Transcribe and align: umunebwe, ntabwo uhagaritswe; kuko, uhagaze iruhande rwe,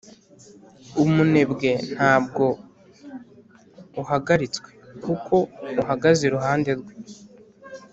umunebwe, 1.03 1.69
ntabwo 1.95 2.43
uhagaritswe; 4.01 4.69
kuko, 5.03 5.35
uhagaze 5.81 6.21
iruhande 6.25 6.71
rwe, 6.79 6.93